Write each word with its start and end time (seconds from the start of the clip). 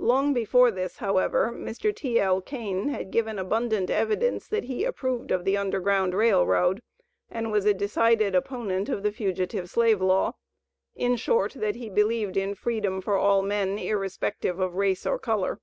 Long 0.00 0.34
before 0.34 0.72
this, 0.72 0.96
however, 0.96 1.52
Mr. 1.54 1.94
T.L. 1.94 2.40
Kane 2.40 2.88
had 2.88 3.12
given 3.12 3.38
abundant 3.38 3.90
evidence 3.90 4.48
that 4.48 4.64
he 4.64 4.82
approved 4.82 5.30
of 5.30 5.44
the 5.44 5.56
Underground 5.56 6.14
Rail 6.14 6.44
Road, 6.44 6.82
and 7.30 7.52
was 7.52 7.64
a 7.64 7.72
decided 7.72 8.34
opponent 8.34 8.88
of 8.88 9.04
the 9.04 9.12
Fugitive 9.12 9.70
Slave 9.70 10.02
Law; 10.02 10.32
in 10.96 11.14
short, 11.14 11.52
that 11.52 11.76
he 11.76 11.88
believed 11.88 12.36
in 12.36 12.56
freedom 12.56 13.00
for 13.00 13.16
all 13.16 13.40
men, 13.40 13.78
irrespective 13.78 14.58
of 14.58 14.74
race 14.74 15.06
or 15.06 15.16
color. 15.16 15.60